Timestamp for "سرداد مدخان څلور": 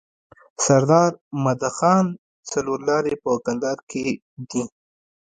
0.65-2.79